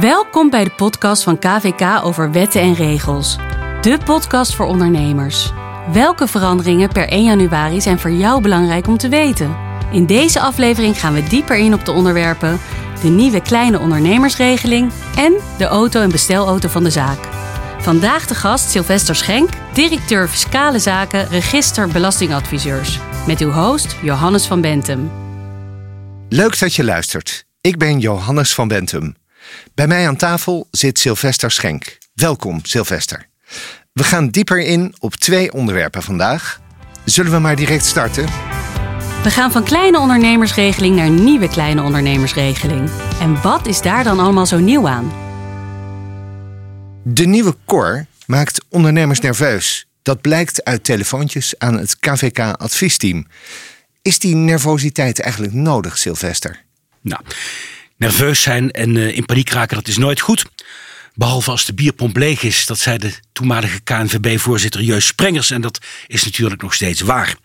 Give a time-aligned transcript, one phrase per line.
[0.00, 3.36] Welkom bij de podcast van KVK over wetten en regels.
[3.80, 5.52] De podcast voor ondernemers.
[5.92, 9.56] Welke veranderingen per 1 januari zijn voor jou belangrijk om te weten?
[9.90, 12.60] In deze aflevering gaan we dieper in op de onderwerpen:
[13.02, 17.18] de nieuwe kleine ondernemersregeling en de auto- en bestelauto van de zaak.
[17.78, 22.98] Vandaag de gast Sylvester Schenk, directeur Fiscale Zaken, Register Belastingadviseurs.
[23.26, 25.10] Met uw host Johannes van Bentum.
[26.28, 27.44] Leuk dat je luistert.
[27.60, 29.20] Ik ben Johannes van Bentum.
[29.74, 31.98] Bij mij aan tafel zit Sylvester Schenk.
[32.14, 33.26] Welkom, Sylvester.
[33.92, 36.60] We gaan dieper in op twee onderwerpen vandaag.
[37.04, 38.24] Zullen we maar direct starten?
[39.22, 42.90] We gaan van kleine ondernemersregeling naar nieuwe kleine ondernemersregeling.
[43.20, 45.12] En wat is daar dan allemaal zo nieuw aan?
[47.04, 49.86] De nieuwe COR maakt ondernemers nerveus.
[50.02, 53.26] Dat blijkt uit telefoontjes aan het KVK-adviesteam.
[54.02, 56.62] Is die nervositeit eigenlijk nodig, Sylvester?
[57.00, 57.22] Nou,
[58.02, 60.44] nerveus zijn en uh, in paniek raken, dat is nooit goed.
[61.14, 65.50] Behalve als de bierpomp leeg is, dat zei de toenmalige KNVB-voorzitter Jeus Sprengers.
[65.50, 67.36] En dat is natuurlijk nog steeds waar.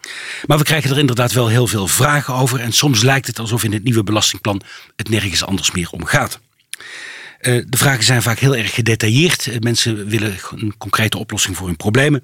[0.45, 2.59] Maar we krijgen er inderdaad wel heel veel vragen over.
[2.59, 4.61] En soms lijkt het alsof in het nieuwe belastingplan
[4.95, 6.39] het nergens anders meer om gaat.
[7.47, 9.45] Uh, de vragen zijn vaak heel erg gedetailleerd.
[9.45, 12.23] Uh, mensen willen een concrete oplossing voor hun problemen.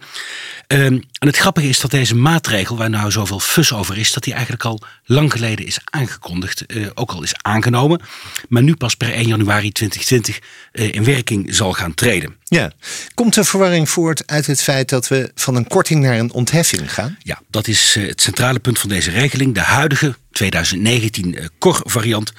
[0.67, 4.23] Uh, en het grappige is dat deze maatregel, waar nou zoveel fus over is, dat
[4.23, 8.01] die eigenlijk al lang geleden is aangekondigd, ook al is aangenomen,
[8.49, 10.39] maar nu pas per 1 januari 2020
[10.71, 12.35] in werking zal gaan treden.
[12.53, 12.71] Ja,
[13.13, 16.93] komt de verwarring voort uit het feit dat we van een korting naar een ontheffing
[16.93, 17.17] gaan?
[17.19, 19.53] Ja, dat is het centrale punt van deze regeling.
[19.53, 22.33] De huidige 2019 COR-variant,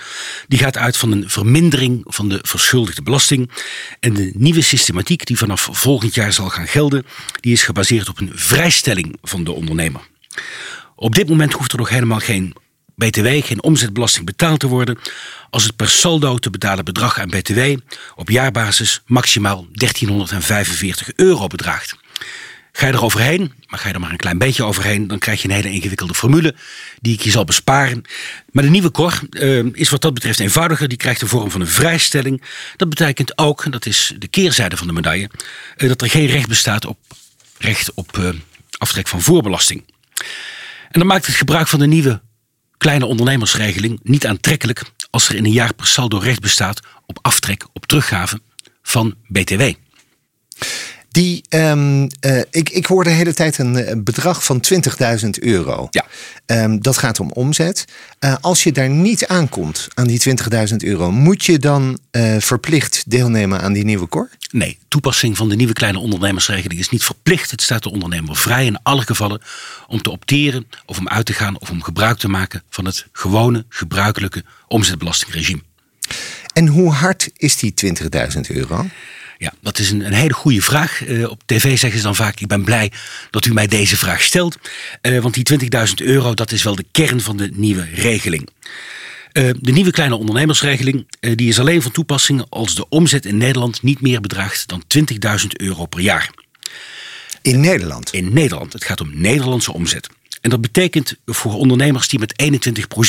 [0.48, 3.50] die gaat uit van een vermindering van de verschuldigde belasting.
[4.00, 7.06] En de nieuwe systematiek die vanaf volgend jaar zal gaan gelden,
[7.40, 10.00] die is gebaseerd op een vrijstelling van de ondernemer.
[10.96, 12.54] Op dit moment hoeft er nog helemaal geen
[12.96, 14.98] BTW, geen omzetbelasting betaald te worden
[15.54, 17.60] als het per saldo te betalen bedrag aan BTW
[18.14, 21.96] op jaarbasis maximaal 1345 euro bedraagt.
[22.72, 25.42] Ga je er overheen, maar ga je er maar een klein beetje overheen, dan krijg
[25.42, 26.54] je een hele ingewikkelde formule
[27.00, 28.02] die ik je zal besparen.
[28.50, 30.88] Maar de nieuwe KOR uh, is wat dat betreft eenvoudiger.
[30.88, 32.42] Die krijgt de vorm van een vrijstelling.
[32.76, 35.30] Dat betekent ook, en dat is de keerzijde van de medaille,
[35.76, 36.98] uh, dat er geen recht bestaat op
[37.58, 38.28] recht op uh,
[38.78, 39.84] aftrek van voorbelasting.
[40.90, 42.20] En dan maakt het gebruik van de nieuwe
[42.78, 44.82] kleine ondernemersregeling niet aantrekkelijk
[45.14, 48.40] als er in een jaar per saldo recht bestaat op aftrek op teruggave
[48.82, 49.72] van BTW.
[51.14, 54.64] Die, um, uh, ik, ik hoor de hele tijd een, bedrag van
[55.22, 55.88] 20.000 euro.
[55.90, 56.04] Ja.
[56.46, 57.84] Um, dat gaat om omzet.
[58.20, 60.20] Uh, als je daar niet aankomt aan die
[60.70, 64.30] 20.000 euro, moet je dan uh, verplicht deelnemen aan die nieuwe kor?
[64.50, 67.50] Nee, toepassing van de nieuwe kleine ondernemersregeling is niet verplicht.
[67.50, 69.40] Het staat de ondernemer vrij in alle gevallen
[69.88, 73.06] om te opteren of om uit te gaan of om gebruik te maken van het
[73.12, 75.62] gewone, gebruikelijke omzetbelastingregime.
[76.52, 78.86] En hoe hard is die 20.000 euro?
[79.38, 81.06] Ja, dat is een, een hele goede vraag.
[81.06, 82.92] Uh, op tv zeggen ze dan vaak: Ik ben blij
[83.30, 84.58] dat u mij deze vraag stelt.
[85.02, 88.48] Uh, want die 20.000 euro, dat is wel de kern van de nieuwe regeling.
[89.32, 93.82] Uh, de nieuwe kleine ondernemersregeling die is alleen van toepassing als de omzet in Nederland
[93.82, 94.82] niet meer bedraagt dan
[95.40, 96.30] 20.000 euro per jaar.
[97.42, 98.12] In Nederland?
[98.12, 98.72] In Nederland.
[98.72, 100.08] Het gaat om Nederlandse omzet.
[100.44, 102.42] En dat betekent voor ondernemers die met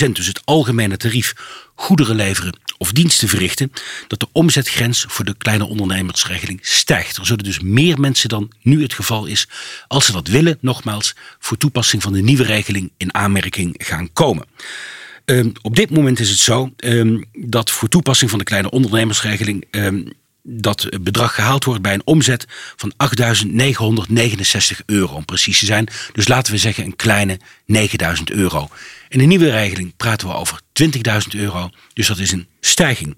[0.08, 1.34] 21%, dus het algemene tarief,
[1.76, 3.72] goederen leveren of diensten verrichten,
[4.08, 7.18] dat de omzetgrens voor de kleine ondernemersregeling stijgt.
[7.18, 9.48] Er zullen dus meer mensen dan nu het geval is,
[9.88, 14.46] als ze dat willen, nogmaals, voor toepassing van de nieuwe regeling in aanmerking gaan komen.
[15.26, 19.66] Um, op dit moment is het zo um, dat voor toepassing van de kleine ondernemersregeling
[19.72, 20.14] um,
[20.48, 22.46] dat bedrag gehaald wordt bij een omzet
[22.76, 22.94] van
[24.78, 25.88] 8.969 euro, om precies te zijn.
[26.14, 27.40] Dus laten we zeggen een kleine
[27.74, 28.70] 9.000 euro.
[29.10, 30.90] In de nieuwe regeling praten we over 20.000
[31.30, 33.18] euro, dus dat is een stijging.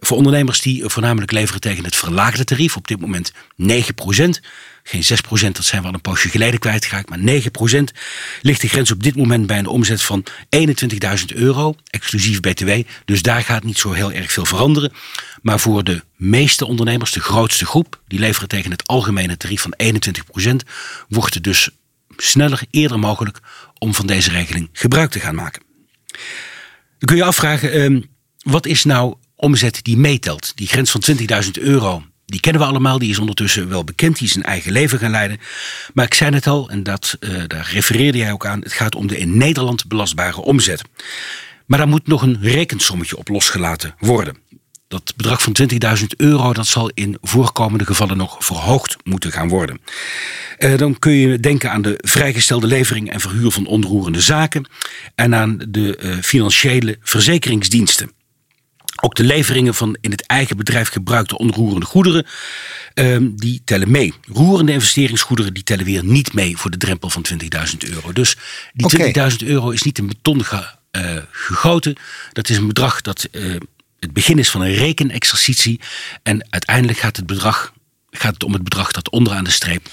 [0.00, 3.34] Voor ondernemers die voornamelijk leveren tegen het verlaagde tarief, op dit moment 9%
[4.88, 7.22] geen 6%, dat zijn we al een poosje geleden kwijtgeraakt, maar 9%
[8.42, 10.24] ligt de grens op dit moment bij een omzet van
[10.56, 12.70] 21.000 euro, exclusief BTW.
[13.04, 14.92] Dus daar gaat niet zo heel erg veel veranderen.
[15.42, 19.74] Maar voor de meeste ondernemers, de grootste groep, die leveren tegen het algemene tarief van
[19.82, 20.54] 21%,
[21.08, 21.70] wordt het dus
[22.16, 23.40] sneller, eerder mogelijk
[23.78, 25.62] om van deze regeling gebruik te gaan maken.
[26.98, 28.02] Dan kun je afvragen, eh,
[28.38, 30.52] wat is nou omzet die meetelt?
[30.56, 34.28] Die grens van 20.000 euro die kennen we allemaal, die is ondertussen wel bekend, die
[34.28, 35.38] is een eigen leven gaan leiden.
[35.94, 38.94] Maar ik zei het al, en dat, uh, daar refereerde jij ook aan, het gaat
[38.94, 40.82] om de in Nederland belastbare omzet.
[41.66, 44.36] Maar daar moet nog een rekensommetje op losgelaten worden.
[44.88, 45.56] Dat bedrag van
[45.98, 49.80] 20.000 euro dat zal in voorkomende gevallen nog verhoogd moeten gaan worden.
[50.58, 54.68] Uh, dan kun je denken aan de vrijgestelde levering en verhuur van onroerende zaken
[55.14, 58.10] en aan de uh, financiële verzekeringsdiensten.
[59.00, 62.26] Ook de leveringen van in het eigen bedrijf gebruikte onroerende goederen,
[62.94, 64.14] ehm, die tellen mee.
[64.32, 68.12] Roerende investeringsgoederen, die tellen weer niet mee voor de drempel van 20.000 euro.
[68.12, 68.36] Dus
[68.72, 68.96] die Oké.
[69.30, 71.96] 20.000 euro is niet in beton ge- eh, gegoten.
[72.32, 73.54] Dat is een bedrag dat eh,
[74.00, 75.80] het begin is van een rekenexercitie.
[76.22, 77.72] En uiteindelijk gaat het, bedrag,
[78.10, 79.88] gaat het om het bedrag dat onderaan de streep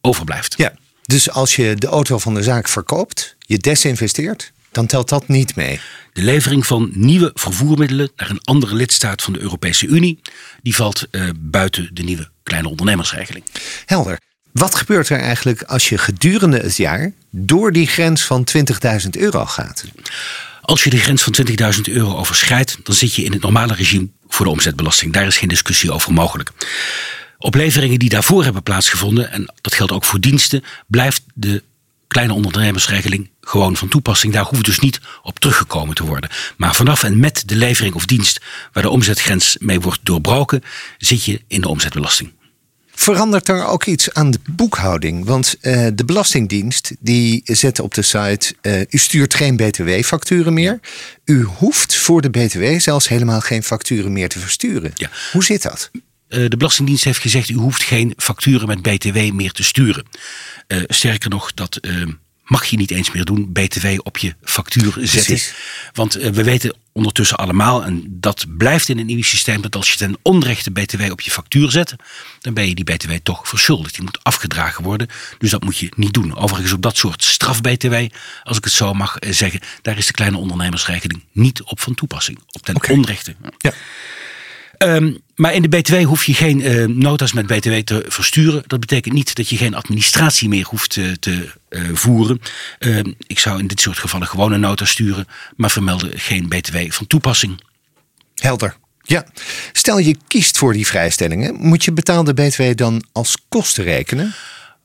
[0.00, 0.54] overblijft.
[0.56, 0.72] Ja.
[1.02, 5.56] Dus als je de auto van de zaak verkoopt, je desinvesteert, dan telt dat niet
[5.56, 5.80] mee.
[6.12, 10.20] De levering van nieuwe vervoermiddelen naar een andere lidstaat van de Europese Unie,
[10.62, 13.44] die valt eh, buiten de nieuwe kleine ondernemersregeling.
[13.86, 14.18] Helder.
[14.52, 18.48] Wat gebeurt er eigenlijk als je gedurende het jaar door die grens van
[19.04, 19.84] 20.000 euro gaat?
[20.62, 21.34] Als je de grens van
[21.74, 25.12] 20.000 euro overschrijdt, dan zit je in het normale regime voor de omzetbelasting.
[25.12, 26.50] Daar is geen discussie over mogelijk.
[27.38, 31.62] Op leveringen die daarvoor hebben plaatsgevonden, en dat geldt ook voor diensten, blijft de
[32.06, 34.32] kleine ondernemersregeling gewoon van toepassing.
[34.32, 36.30] Daar hoeft dus niet op teruggekomen te worden.
[36.56, 38.40] Maar vanaf en met de levering of dienst
[38.72, 40.62] waar de omzetgrens mee wordt doorbroken,
[40.98, 42.32] zit je in de omzetbelasting.
[42.94, 45.24] Verandert er ook iets aan de boekhouding?
[45.24, 50.80] Want eh, de Belastingdienst die zet op de site: eh, u stuurt geen BTW-facturen meer.
[51.24, 54.92] U hoeft voor de BTW zelfs helemaal geen facturen meer te versturen.
[54.94, 55.10] Ja.
[55.32, 55.90] Hoe zit dat?
[56.28, 60.06] Eh, de Belastingdienst heeft gezegd: u hoeft geen facturen met BTW meer te sturen.
[60.86, 61.80] Sterker nog, dat
[62.52, 65.08] mag je niet eens meer doen, BTW op je factuur zetten.
[65.08, 65.54] Precies.
[65.92, 69.90] Want eh, we weten ondertussen allemaal, en dat blijft in het nieuwe systeem, dat als
[69.90, 71.96] je ten onrechte BTW op je factuur zet,
[72.40, 73.94] dan ben je die BTW toch verschuldigd.
[73.94, 75.08] Die moet afgedragen worden,
[75.38, 76.36] dus dat moet je niet doen.
[76.36, 77.94] Overigens op dat soort straf-BTW,
[78.42, 81.94] als ik het zo mag eh, zeggen, daar is de kleine ondernemersregeling niet op van
[81.94, 82.38] toepassing.
[82.46, 83.34] Op ten onrechte.
[83.58, 83.72] Ja.
[84.82, 88.62] Ehm, maar in de BTW hoef je geen eh, nota's met BTW te versturen.
[88.66, 90.90] Dat betekent niet dat je geen administratie meer hoeft
[91.20, 92.40] te eh, voeren.
[92.78, 95.26] Ehm, ik zou in dit soort gevallen gewoon een nota sturen,
[95.56, 97.60] maar vermelden geen BTW van toepassing.
[98.34, 98.76] Helder.
[99.02, 99.26] Ja.
[99.72, 104.34] Stel je kiest voor die vrijstellingen, moet je betaalde BTW dan als kosten rekenen?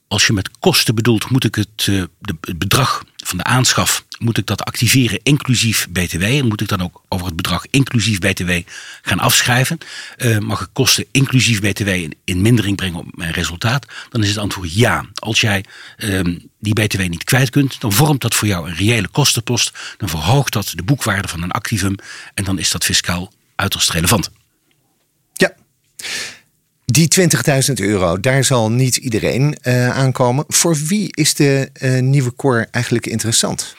[0.08, 4.06] Als je met kosten bedoelt, moet ik het, eh, de, het bedrag van de aanschaf
[4.20, 6.24] moet ik dat activeren inclusief BTW.
[6.24, 8.52] En moet ik dan ook over het bedrag inclusief BTW
[9.02, 9.78] gaan afschrijven.
[10.18, 13.86] Eh, mag ik kosten inclusief BTW in, in mindering brengen op mijn resultaat?
[14.10, 15.06] Dan is het antwoord ja.
[15.14, 15.66] Als jij
[15.98, 19.72] ehm, die BTW niet kwijt kunt, dan vormt dat voor jou een reële kostenpost.
[19.98, 21.96] Dan verhoogt dat de boekwaarde van een activum.
[22.34, 24.30] En dan is dat fiscaal uiterst relevant.
[25.34, 25.54] Ja.
[26.92, 27.08] Die
[27.70, 30.46] 20.000 euro, daar zal niet iedereen eh, aankomen.
[30.48, 33.74] Voor wie is de eh, nieuwe core eigenlijk interessant?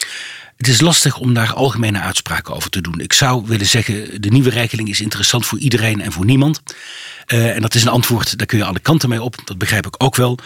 [0.56, 3.00] Het is lastig om daar algemene uitspraken over te doen.
[3.00, 6.62] Ik zou willen zeggen, de nieuwe regeling is interessant voor iedereen en voor niemand.
[7.26, 9.36] Eh, en dat is een antwoord, daar kun je alle kanten mee op.
[9.44, 10.38] Dat begrijp ik ook wel.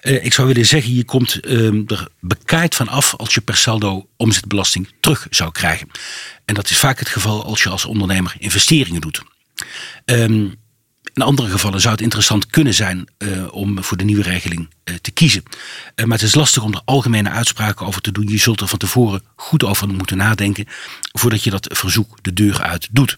[0.00, 4.06] Ik zou willen zeggen, je komt ehm, er bekaaid van af als je per saldo
[4.16, 5.88] omzetbelasting terug zou krijgen.
[6.44, 9.22] En dat is vaak het geval als je als ondernemer investeringen doet.
[10.04, 10.48] Ehm,
[11.14, 14.94] in andere gevallen zou het interessant kunnen zijn eh, om voor de nieuwe regeling eh,
[14.94, 15.42] te kiezen.
[15.94, 18.28] Eh, maar het is lastig om er algemene uitspraken over te doen.
[18.28, 20.66] Je zult er van tevoren goed over moeten nadenken
[21.12, 23.16] voordat je dat verzoek de deur uit doet.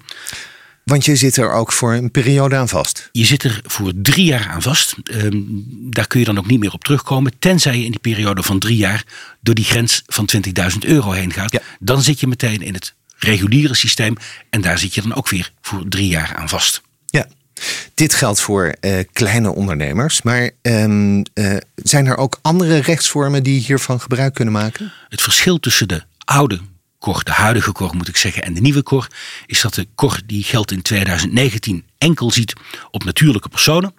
[0.85, 3.09] Want je zit er ook voor een periode aan vast.
[3.13, 4.95] Je zit er voor drie jaar aan vast.
[5.03, 7.33] Ehm, daar kun je dan ook niet meer op terugkomen.
[7.39, 9.05] Tenzij je in die periode van drie jaar
[9.41, 11.53] door die grens van 20.000 euro heen gaat.
[11.53, 11.61] Ja.
[11.81, 14.17] Dan zit je meteen in het reguliere systeem.
[14.51, 16.83] En daar zit je dan ook weer voor drie jaar aan vast.
[17.95, 20.23] Dit geldt voor eh, kleine ondernemers.
[20.23, 24.93] Maar ehm, eh, zijn er ook andere rechtsvormen die hiervan gebruik kunnen maken?
[25.09, 26.61] Het verschil tussen de oude
[27.05, 29.09] de huidige kor moet ik zeggen, en de nieuwe kor,
[29.47, 32.53] is dat de kor die geldt in 2019 enkel ziet
[32.91, 33.95] op natuurlijke personen.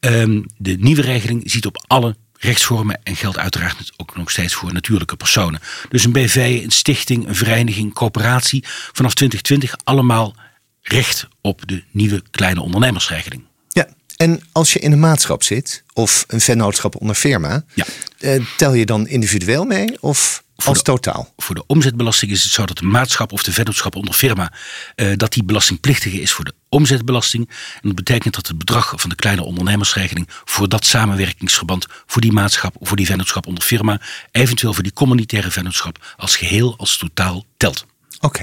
[0.00, 4.72] Ehm, de nieuwe regeling ziet op alle rechtsvormen en geldt uiteraard ook nog steeds voor
[4.72, 5.60] natuurlijke personen.
[5.88, 10.34] Dus een BV, een stichting, een vereniging, coöperatie, vanaf 2020 allemaal
[10.82, 13.42] recht op de nieuwe kleine ondernemersregeling.
[13.68, 13.88] Ja.
[14.16, 17.84] En als je in een maatschap zit of een vennootschap onder firma, Ja.
[18.18, 21.32] eh, tel je dan individueel mee of als de- totaal?
[21.36, 24.52] Voor de omzetbelasting is het zo dat de maatschap of de vennootschap onder firma
[24.94, 27.48] eh, dat die belastingplichtige is voor de omzetbelasting.
[27.74, 32.32] En dat betekent dat het bedrag van de kleine ondernemersregeling voor dat samenwerkingsverband, voor die
[32.32, 36.96] maatschap of voor die vennootschap onder firma, eventueel voor die communitaire vennootschap als geheel, als
[36.98, 37.86] totaal telt.
[38.20, 38.42] Oké.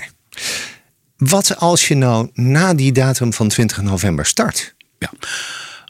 [1.17, 4.75] Wat als je nou na die datum van 20 november start?
[4.99, 5.11] Ja.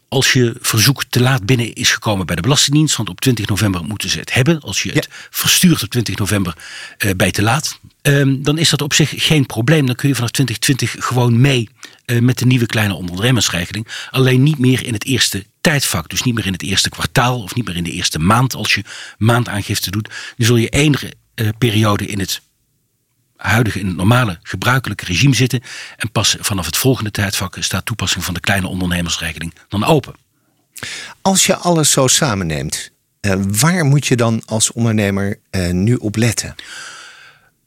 [0.10, 3.84] Als je verzoek te laat binnen is gekomen bij de Belastingdienst, want op 20 november
[3.84, 4.60] moeten ze het hebben.
[4.60, 6.57] Als je het verstuurt op 20 november
[6.98, 9.86] eh, bij te laat, ehm, dan is dat op zich geen probleem.
[9.86, 11.69] Dan kun je vanaf 2020 gewoon mee
[12.05, 13.88] eh, met de nieuwe kleine ondernemersregeling.
[14.12, 16.10] Alleen niet meer in het eerste tijdvak.
[16.10, 18.74] Dus niet meer in het eerste kwartaal of niet meer in de eerste maand als
[18.74, 18.84] je
[19.17, 20.10] maandaangifte doet.
[20.38, 22.41] Dan zul je enige eh, periode in het
[23.38, 25.62] huidige in het normale gebruikelijke regime zitten.
[25.96, 30.15] En pas vanaf het volgende tijdvak staat toepassing van de kleine ondernemersregeling dan open.
[31.22, 32.91] Als je alles zo samenneemt,
[33.22, 36.56] uh, waar moet je dan als ondernemer uh, nu op letten?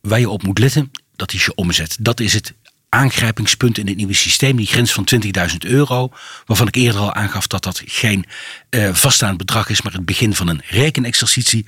[0.00, 1.96] Waar je op moet letten, dat is je omzet.
[2.00, 2.54] Dat is het
[2.90, 5.08] aangrijpingspunt in het nieuwe systeem, die grens van
[5.50, 6.12] 20.000 euro,
[6.46, 8.24] waarvan ik eerder al aangaf dat dat geen
[8.70, 11.66] uh, vaststaand bedrag is, maar het begin van een rekenexercitie.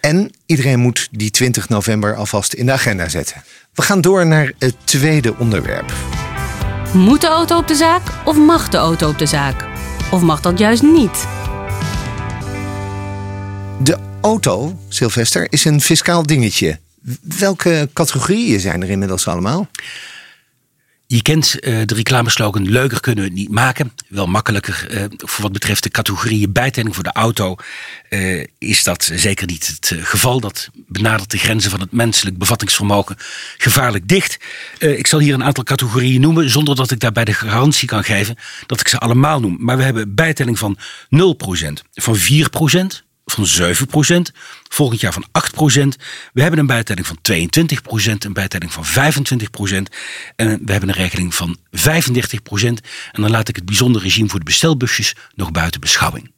[0.00, 3.42] En iedereen moet die 20 november alvast in de agenda zetten.
[3.74, 5.92] We gaan door naar het tweede onderwerp.
[6.92, 9.64] Moet de auto op de zaak of mag de auto op de zaak?
[10.10, 11.26] Of mag dat juist niet?
[13.82, 16.78] De auto, Sylvester, is een fiscaal dingetje.
[17.38, 19.68] Welke categorieën zijn er inmiddels allemaal?
[21.12, 23.92] Je kent uh, de reclameslogan leuker kunnen we het niet maken.
[24.08, 27.56] Wel makkelijker uh, voor wat betreft de categorieën bijtelling voor de auto
[28.10, 30.40] uh, is dat zeker niet het geval.
[30.40, 33.16] Dat benadert de grenzen van het menselijk bevattingsvermogen
[33.58, 34.36] gevaarlijk dicht.
[34.78, 38.36] ik zal hier een aantal categorieën noemen zonder dat ik daarbij de garantie kan geven
[38.66, 39.56] dat ik ze allemaal noem.
[39.60, 40.78] Maar we hebben bijtelling van 0%,
[41.92, 44.34] van 4%, van 7%,
[44.68, 46.02] volgend jaar van 8%.
[46.32, 48.88] We hebben een bijtelling van 22%, een bijtelling van 25%
[50.36, 51.80] en we hebben een regeling van 35%.
[53.12, 56.30] En dan laat ik het bijzonder regime voor de bestelbusjes nog buiten beschouwing.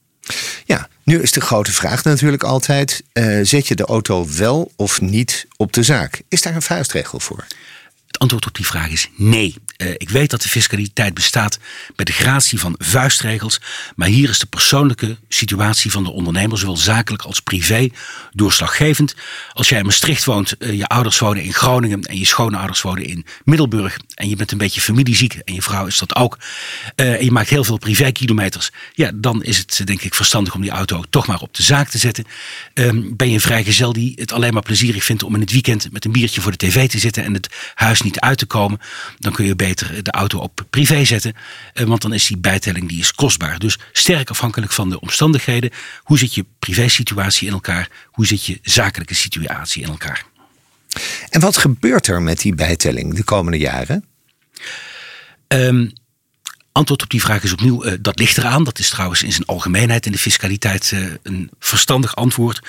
[0.65, 5.01] Ja, nu is de grote vraag natuurlijk altijd: uh, zet je de auto wel of
[5.01, 6.23] niet op de zaak?
[6.29, 7.47] Is daar een vuistregel voor?
[8.23, 9.55] Antwoord op die vraag is nee.
[9.77, 11.59] Uh, ik weet dat de fiscaliteit bestaat
[11.97, 13.61] bij de gratie van vuistregels,
[13.97, 17.89] maar hier is de persoonlijke situatie van de ondernemer, zowel zakelijk als privé,
[18.33, 19.15] doorslaggevend.
[19.53, 23.05] Als jij in Maastricht woont, uh, je ouders wonen in Groningen en je schoonouders wonen
[23.05, 26.39] in Middelburg en je bent een beetje familieziek en je vrouw is dat ook,
[26.97, 30.61] uh, en je maakt heel veel privékilometers, ja, dan is het denk ik verstandig om
[30.61, 32.25] die auto toch maar op de zaak te zetten.
[32.75, 35.93] Um, ben je een vrijgezel die het alleen maar plezierig vindt om in het weekend
[35.93, 38.81] met een biertje voor de tv te zitten en het huis niet uit te komen,
[39.19, 41.35] dan kun je beter de auto op privé zetten.
[41.73, 43.59] Eh, want dan is die bijtelling die is kostbaar.
[43.59, 45.71] Dus sterk afhankelijk van de omstandigheden.
[45.99, 47.89] Hoe zit je privésituatie in elkaar?
[48.07, 50.25] Hoe zit je zakelijke situatie in elkaar?
[51.29, 54.05] En wat gebeurt er met die bijtelling de komende jaren?
[55.49, 55.93] Um,
[56.73, 58.65] Antwoord op die vraag is opnieuw, uh, dat ligt eraan.
[58.65, 62.67] Dat is trouwens in zijn algemeenheid in de fiscaliteit uh, een verstandig antwoord.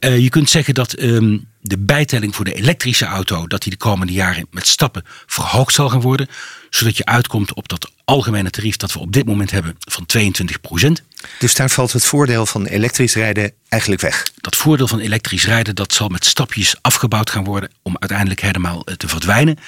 [0.00, 3.46] Uh, je kunt zeggen dat um, de bijtelling voor de elektrische auto...
[3.46, 6.28] dat die de komende jaren met stappen verhoogd zal gaan worden.
[6.70, 10.60] Zodat je uitkomt op dat algemene tarief dat we op dit moment hebben van 22
[10.60, 11.02] procent.
[11.38, 14.26] Dus daar valt het voordeel van elektrisch rijden eigenlijk weg?
[14.36, 18.84] Dat voordeel van elektrisch rijden dat zal met stapjes afgebouwd gaan worden om uiteindelijk helemaal
[18.84, 19.58] eh, te verdwijnen.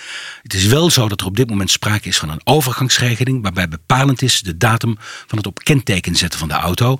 [0.42, 3.68] Het is wel zo dat er op dit moment sprake is van een overgangsregeling waarbij
[3.68, 6.98] bepalend is de datum van het op kenteken zetten van de auto.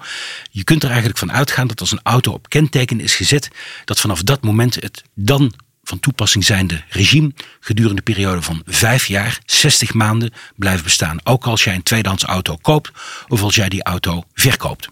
[0.51, 3.49] Je kunt er eigenlijk van uitgaan dat als een auto op kenteken is gezet,
[3.85, 9.07] dat vanaf dat moment het dan van toepassing zijnde regime gedurende een periode van vijf
[9.07, 11.27] jaar, 60 maanden blijven bestaan.
[11.27, 12.91] Ook als jij een tweedehands auto koopt
[13.29, 14.89] of als jij die auto verkoopt.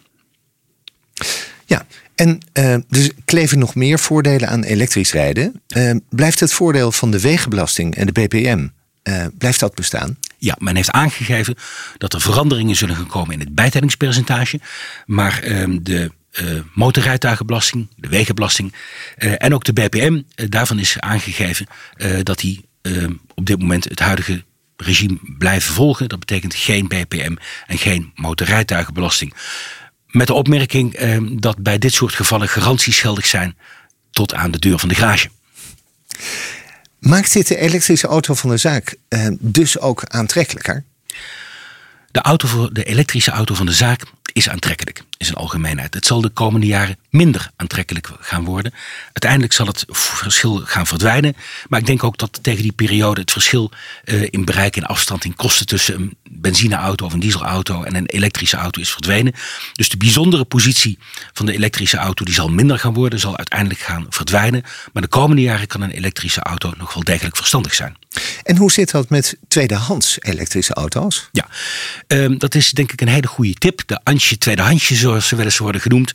[1.66, 5.62] Ja, en uh, dus kleven nog meer voordelen aan elektrisch rijden.
[5.76, 8.68] Uh, blijft het voordeel van de wegenbelasting en de BPM,
[9.02, 10.18] uh, blijft dat bestaan?
[10.38, 11.54] Ja, men heeft aangegeven
[11.98, 14.60] dat er veranderingen zullen gaan komen in het bijtellingspercentage.
[15.06, 18.74] Maar ehm, de uh, motorrijtuigenbelasting, de wegenbelasting
[19.18, 20.12] uh, en ook de BPM.
[20.12, 21.66] Uh, daarvan is aangegeven
[22.22, 22.66] dat die
[23.34, 24.44] op dit moment het huidige
[24.76, 26.08] regime blijven volgen.
[26.08, 29.34] Dat betekent geen BPM en geen motorrijtuigenbelasting.
[30.06, 30.98] Met de opmerking
[31.40, 33.56] dat bij dit soort gevallen garanties geldig zijn
[34.10, 35.28] tot aan de deur van de garage.
[36.98, 38.96] Maakt dit de elektrische auto van de zaak
[39.38, 40.84] dus ook aantrekkelijker?
[42.10, 44.02] De, auto voor, de elektrische auto van de zaak
[44.32, 45.94] is aantrekkelijk in zijn algemeenheid.
[45.94, 48.72] Het zal de komende jaren minder aantrekkelijk gaan worden.
[49.04, 51.36] Uiteindelijk zal het verschil gaan verdwijnen.
[51.68, 53.70] Maar ik denk ook dat tegen die periode het verschil
[54.04, 58.06] uh, in bereik en afstand in kosten tussen een benzineauto of een dieselauto en een
[58.06, 59.32] elektrische auto is verdwenen.
[59.72, 60.98] Dus de bijzondere positie
[61.32, 64.62] van de elektrische auto die zal minder gaan worden, zal uiteindelijk gaan verdwijnen.
[64.92, 67.96] Maar de komende jaren kan een elektrische auto nog wel degelijk verstandig zijn.
[68.42, 71.28] En hoe zit dat met tweedehands elektrische auto's?
[71.32, 71.48] Ja,
[72.06, 73.82] um, dat is denk ik een hele goede tip.
[73.86, 76.12] De Antje tweedehandsje, zoals ze wel eens worden genoemd.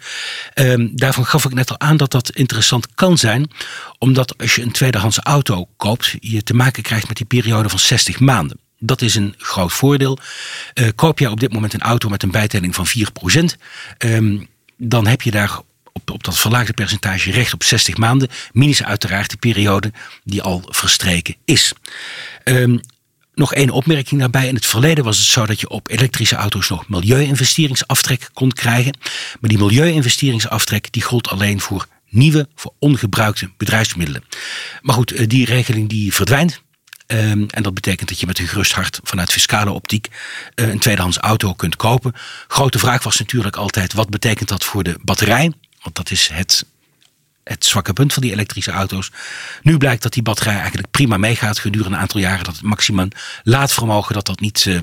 [0.55, 3.51] Um, daarvan gaf ik net al aan dat dat interessant kan zijn.
[3.97, 7.79] Omdat als je een tweedehands auto koopt, je te maken krijgt met die periode van
[7.79, 8.59] 60 maanden.
[8.79, 10.17] Dat is een groot voordeel.
[10.73, 12.91] Uh, koop jij op dit moment een auto met een bijtelling van 4%,
[13.97, 14.47] um,
[14.77, 15.59] dan heb je daar
[15.93, 18.29] op, op dat verlaagde percentage recht op 60 maanden.
[18.51, 19.91] Minus uiteraard de periode
[20.23, 21.73] die al verstreken is.
[22.43, 22.79] Um,
[23.34, 24.48] nog één opmerking daarbij.
[24.48, 28.98] In het verleden was het zo dat je op elektrische auto's nog milieu-investeringsaftrek kon krijgen.
[29.40, 34.24] Maar die milieu-investeringsaftrek die gold alleen voor nieuwe, voor ongebruikte bedrijfsmiddelen.
[34.82, 36.62] Maar goed, eh, die regeling die verdwijnt.
[37.08, 40.08] Um, en dat betekent dat je met een gerust hart vanuit fiscale optiek
[40.56, 42.13] uh, een tweedehands auto kunt kopen.
[42.48, 45.52] Grote vraag was natuurlijk altijd: wat betekent dat voor de batterij?
[45.82, 46.66] Want dat is het
[47.43, 49.12] het zwakke punt van die elektrische auto's.
[49.62, 52.43] Nu blijkt dat die batterij eigenlijk prima meegaat gedurende een aantal jaren.
[52.43, 53.09] Dat het maximum
[53.43, 54.79] laadvermogen dat dat niet uh,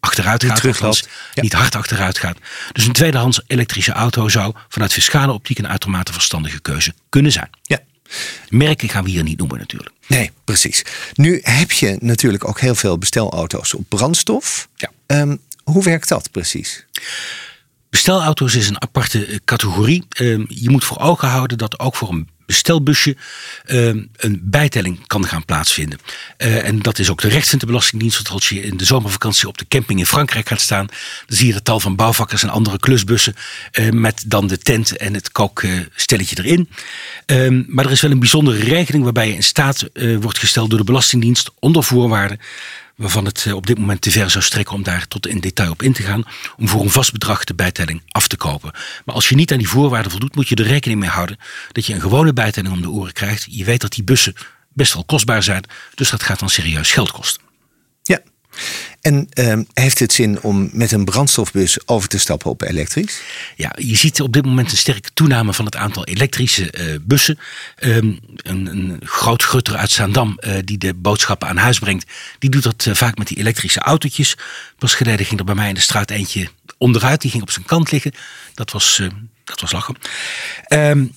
[0.00, 0.62] achteruit gaat.
[0.82, 1.42] Niet, ja.
[1.42, 2.38] niet hard achteruit gaat.
[2.72, 7.50] Dus een tweedehands elektrische auto zou vanuit fiscale optiek een uitermate verstandige keuze kunnen zijn.
[7.62, 7.78] Ja.
[8.48, 9.94] Merken gaan we hier niet noemen natuurlijk.
[10.06, 10.84] Nee, precies.
[11.14, 14.68] Nu heb je natuurlijk ook heel veel bestelauto's op brandstof.
[14.76, 14.90] Ja.
[15.06, 16.86] Um, hoe werkt dat precies?
[17.90, 20.04] Bestelauto's is een aparte eh, categorie.
[20.08, 23.16] Ehm, je moet voor ogen houden dat ook voor een bestelbusje
[23.64, 25.98] ehm, een bijtelling kan gaan plaatsvinden.
[26.38, 28.16] Uh, en dat is ook de recht van de Belastingdienst.
[28.16, 31.46] Want als je in de zomervakantie op de camping in Frankrijk gaat staan, dan zie
[31.46, 33.34] je het tal van bouwvakkers en andere klusbussen
[33.72, 36.68] uh, met dan de tent en het kookstelletje erin.
[37.26, 39.84] Uh, maar er is wel een bijzondere regeling waarbij je in staat
[40.20, 42.38] wordt gesteld door de Belastingdienst onder voorwaarden
[43.00, 45.70] waarvan het eh, op dit moment te ver zou strekken om daar tot in detail
[45.70, 46.24] op in te gaan,
[46.56, 48.72] om voor een vast bedrag de bijtelling af te kopen.
[49.04, 51.38] Maar als je niet aan die voorwaarden voldoet, moet je er rekening mee houden
[51.72, 53.46] dat je een gewone bijtelling om de oren krijgt.
[53.50, 54.34] Je weet dat die bussen
[54.72, 55.64] best wel kostbaar zijn,
[55.94, 57.49] dus dat gaat dan serieus geld kosten.
[59.00, 63.20] En uh, heeft het zin om met een brandstofbus over te stappen op elektrisch?
[63.56, 67.38] Ja, je ziet op dit moment een sterke toename van het aantal elektrische uh, bussen.
[67.84, 72.50] Um, een, een, groot grutter uit Zaandam uh, die de boodschappen aan huis brengt, die
[72.50, 74.36] doet dat uh, vaak met die elektrische autootjes.
[74.78, 77.66] Pas geleden ging er bij mij in de straat eentje onderuit, die ging op zijn
[77.66, 78.12] kant liggen.
[78.54, 79.02] Dat was,
[79.44, 79.96] dat was lachen.
[80.68, 81.12] Um,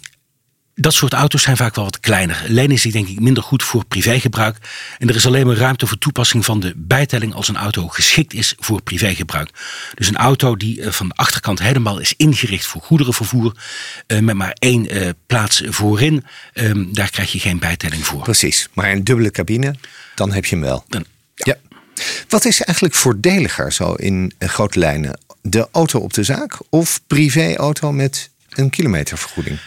[0.75, 2.43] dat soort auto's zijn vaak wel wat kleiner.
[2.47, 4.57] Alleen is die denk ik minder goed voor privégebruik.
[4.97, 8.33] En er is alleen maar ruimte voor toepassing van de bijtelling als een auto geschikt
[8.33, 9.49] is voor privégebruik.
[9.95, 13.55] Dus een auto die eh, van de achterkant helemaal is ingericht voor goederenvervoer.
[14.07, 16.25] Eh, met maar één eh, plaats voorin.
[16.53, 18.23] Ehm, daar krijg je geen bijtelling voor.
[18.23, 18.69] Precies.
[18.73, 19.75] Maar een dubbele cabine,
[20.15, 20.85] dan heb je hem wel.
[20.87, 21.05] Dan,
[21.35, 21.55] ja.
[22.27, 25.19] Wat is eigenlijk voordeliger zo in grote lijnen?
[25.41, 29.59] De auto op de zaak of privéauto met een kilometervergoeding?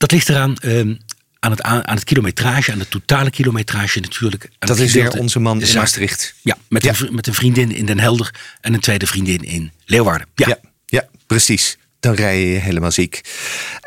[0.00, 0.96] Dat ligt eraan uh,
[1.38, 4.50] aan, het, aan het kilometrage, aan de totale kilometrage natuurlijk.
[4.58, 6.34] Dat is weer onze man in Maastricht.
[6.42, 6.94] Ja, met, ja.
[6.98, 10.26] Een, met een vriendin in Den Helder en een tweede vriendin in Leeuwarden.
[10.34, 11.78] Ja, ja, ja precies.
[12.00, 13.20] Dan rij je helemaal ziek.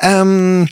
[0.03, 0.67] Um,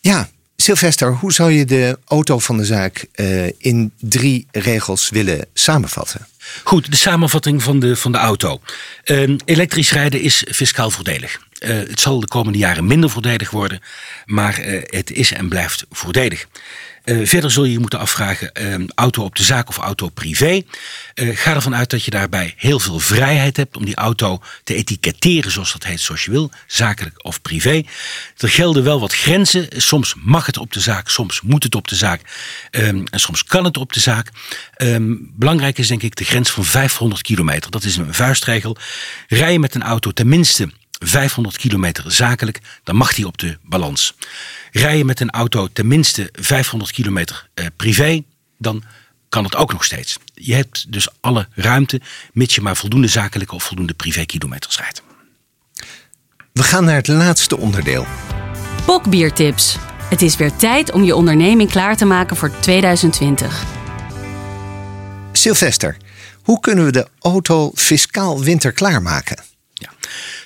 [0.00, 5.46] ja, Sylvester, hoe zou je de auto van de zaak uh, in drie regels willen
[5.54, 6.26] samenvatten?
[6.64, 8.60] Goed, de samenvatting van de, van de auto.
[9.04, 11.40] Uh, elektrisch rijden is fiscaal voordelig.
[11.62, 13.80] Uh, het zal de komende jaren minder voordelig worden,
[14.24, 16.46] maar uh, het is en blijft voordelig.
[17.04, 18.52] Uh, verder zul je je moeten afvragen,
[18.94, 20.62] auto op de zaak of auto privé.
[21.14, 25.50] ga ervan uit dat je daarbij heel veel vrijheid hebt om die auto te etiketteren
[25.50, 27.82] zoals dat heet, zoals je wil, zakelijk of privé.
[28.36, 29.68] Er gelden wel wat grenzen.
[29.76, 32.20] Soms mag het op de zaak, soms moet het op de zaak
[32.70, 34.30] en soms kan het op de zaak.
[34.76, 37.70] Um, belangrijk is denk ik de grens van 500 kilometer.
[37.70, 38.76] Dat is een vuistregel.
[39.28, 40.68] Rij je met een auto tenminste
[41.02, 44.14] 500 kilometer zakelijk, dan mag die op de balans.
[44.72, 48.22] Rij je met een auto tenminste 500 kilometer eh, privé,
[48.58, 48.82] dan
[49.28, 50.16] kan het ook nog steeds.
[50.34, 52.00] Je hebt dus alle ruimte,
[52.32, 55.02] mits je maar voldoende zakelijke of voldoende privé-kilometers rijdt.
[56.52, 58.06] We gaan naar het laatste onderdeel.
[58.86, 59.76] Bokbiertips.
[60.10, 63.64] Het is weer tijd om je onderneming klaar te maken voor 2020.
[65.32, 65.96] Sylvester,
[66.42, 69.51] hoe kunnen we de auto fiscaal winterklaar maken?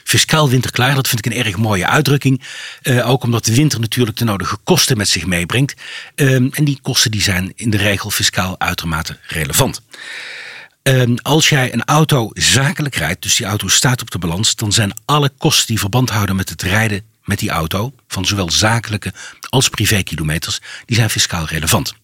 [0.05, 0.95] Fiscaal winterklaar.
[0.95, 2.43] Dat vind ik een erg mooie uitdrukking.
[2.83, 5.75] Uh, ook omdat de winter natuurlijk de nodige kosten met zich meebrengt.
[6.17, 9.83] Uh, en die kosten die zijn in de regel fiscaal uitermate relevant.
[10.83, 14.73] Uh, als jij een auto zakelijk rijdt, dus die auto staat op de balans, dan
[14.73, 19.13] zijn alle kosten die verband houden met het rijden met die auto, van zowel zakelijke
[19.49, 21.95] als privékilometers, die zijn fiscaal relevant.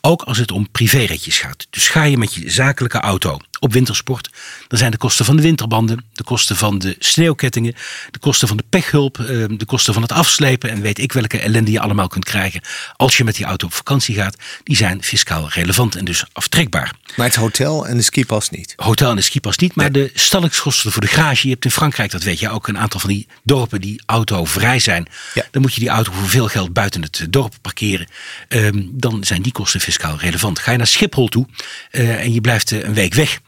[0.00, 1.66] Ook als het om privéritjes gaat.
[1.70, 4.30] Dus ga je met je zakelijke auto op wintersport,
[4.68, 7.74] dan zijn de kosten van de winterbanden, de kosten van de sneeuwkettingen,
[8.10, 11.38] de kosten van de pechhulp, ehm, de kosten van het afslepen en weet ik welke
[11.38, 12.60] ellende je allemaal kunt krijgen
[12.96, 16.92] als je met die auto op vakantie gaat, die zijn fiscaal relevant en dus aftrekbaar.
[17.16, 18.72] Maar het hotel en de skipas niet?
[18.76, 22.10] Hotel en de skipas niet, maar de stallingskosten voor de garage, je hebt in Frankrijk,
[22.10, 25.06] dat weet je ook, een aantal van die dorpen die autovrij zijn.
[25.34, 25.44] Ja.
[25.50, 28.08] Dan moet je die auto voor veel geld buiten het dorp parkeren.
[28.48, 30.58] Um, dan zijn die kosten fiscaal relevant.
[30.58, 31.46] Ga je naar Schiphol toe
[31.92, 33.40] uh, en je blijft uh, een week weg.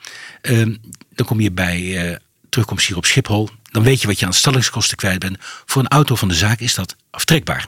[0.43, 0.77] Uh,
[1.15, 2.17] dan kom je bij uh,
[2.49, 3.49] terugkomst hier op Schiphol.
[3.71, 5.37] dan weet je wat je aan stallingskosten kwijt bent.
[5.67, 7.67] Voor een auto van de zaak is dat aftrekbaar.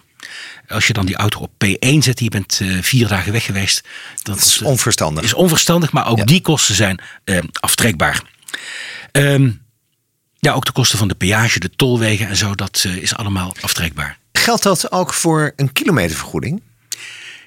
[0.69, 3.89] Als je dan die auto op P1 zet, je bent uh, vier dagen weg geweest.
[4.23, 5.25] Dat is onverstandig.
[5.25, 6.25] Is onverstandig, maar ook ja.
[6.25, 8.23] die kosten zijn uh, aftrekbaar.
[9.13, 9.63] Um,
[10.39, 13.55] ja, ook de kosten van de peage, de tolwegen en zo, dat uh, is allemaal
[13.61, 14.19] aftrekbaar.
[14.33, 16.63] Geldt dat ook voor een kilometervergoeding?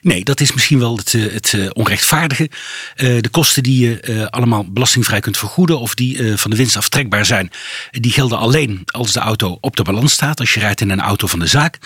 [0.06, 2.50] Nee, dat is misschien wel het, het onrechtvaardige.
[2.98, 7.26] Uh, de kosten die je allemaal belastingvrij kunt vergoeden of die van de winst aftrekbaar
[7.26, 7.52] zijn,
[7.91, 10.39] die gelden alleen als de auto op de balans staat.
[10.39, 11.78] Als je rijdt in een auto van de zaak.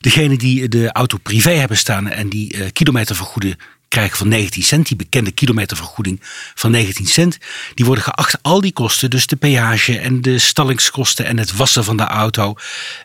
[0.00, 3.56] Degene die de auto privé hebben staan en die kilometer vergoeden,
[3.92, 6.20] krijgen van 19 cent, die bekende kilometervergoeding
[6.54, 7.38] van 19 cent,
[7.74, 11.84] die worden geacht al die kosten, dus de peage en de stallingskosten en het wassen
[11.84, 12.54] van de auto,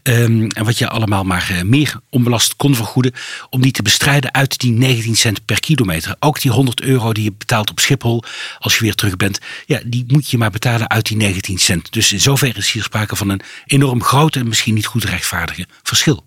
[0.04, 3.13] um, en wat je allemaal maar uh, meer onbelast kon vergoeden,
[3.50, 6.15] om die te bestrijden uit die 19 cent per kilometer.
[6.19, 8.23] Ook die 100 euro die je betaalt op Schiphol
[8.60, 11.93] als je weer terug bent, ja, die moet je maar betalen uit die 19 cent.
[11.93, 15.65] Dus in zoverre is hier sprake van een enorm groot en misschien niet goed rechtvaardige
[15.84, 16.23] verschil.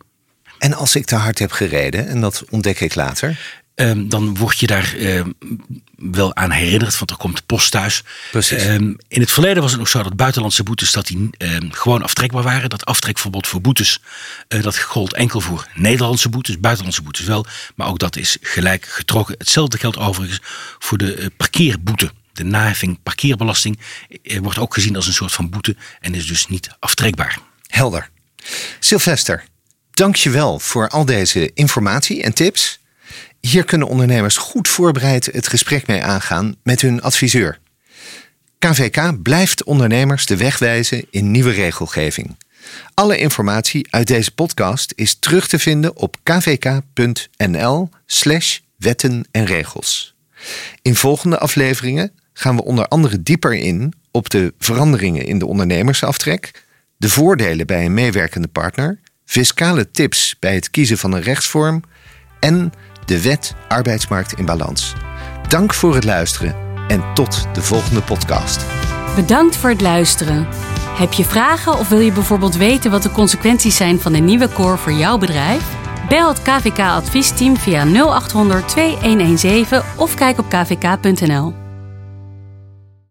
[0.61, 4.59] En als ik te hard heb gereden, en dat ontdek ik later, Um, dan word
[4.59, 5.35] je daar um,
[5.97, 8.03] wel aan herinnerd, want er komt post thuis.
[8.31, 8.65] Precies.
[8.65, 11.31] Um, in het verleden was het nog zo dat buitenlandse boetes dat die,
[11.71, 12.71] gewoon aftrekbaar waren.
[12.71, 14.01] Dat aftrekverbod voor boetes
[14.49, 17.47] uh, dat gold enkel voor Nederlandse boetes, buitenlandse boetes wel.
[17.75, 19.35] Maar ook dat is gelijk getrokken.
[19.39, 20.41] Hetzelfde geldt overigens
[20.79, 22.11] voor de uh, parkeerboete.
[22.33, 23.79] De naheffing parkeerbelasting
[24.23, 27.39] uh, wordt ook gezien als een soort van boete en is dus niet aftrekbaar.
[27.67, 28.11] Helder.
[28.79, 29.45] Sylvester,
[29.91, 32.80] dank je wel voor al deze informatie en tips.
[33.41, 37.59] Hier kunnen ondernemers goed voorbereid het gesprek mee aangaan met hun adviseur.
[38.59, 42.37] KVK blijft ondernemers de weg wijzen in nieuwe regelgeving.
[42.95, 46.79] Alle informatie uit deze podcast is terug te vinden op kvk.nl/slash
[48.77, 50.15] wetten en regels.
[50.83, 56.65] In volgende afleveringen gaan we onder andere dieper in op de veranderingen in de ondernemersaftrek,
[56.97, 61.83] de voordelen bij een meewerkende partner, fiscale tips bij het kiezen van een rechtsvorm
[62.41, 62.73] en
[63.11, 64.95] de wet arbeidsmarkt in balans.
[65.49, 66.55] Dank voor het luisteren
[66.89, 68.65] en tot de volgende podcast.
[69.15, 70.47] Bedankt voor het luisteren.
[70.99, 74.49] Heb je vragen of wil je bijvoorbeeld weten wat de consequenties zijn van de nieuwe
[74.49, 75.63] core voor jouw bedrijf?
[76.09, 81.70] Bel het KVK adviesteam via 0800 2117 of kijk op kvk.nl.